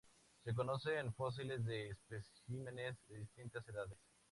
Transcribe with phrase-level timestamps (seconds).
[0.43, 3.99] Se conocen fósiles de especímenes de distintas edades.